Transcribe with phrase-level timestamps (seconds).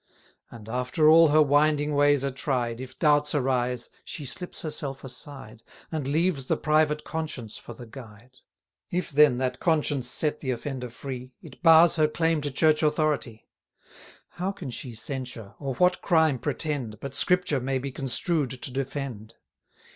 [0.49, 5.61] And, after all her winding ways are tried, If doubts arise, she slips herself aside,
[5.91, 8.39] And leaves the private conscience for the guide.
[8.89, 13.45] If then that conscience set the offender free, It bars her claim to Church authority.
[14.39, 18.71] 480 How can she censure, or what crime pretend, But Scripture may be construed to
[18.71, 19.35] defend?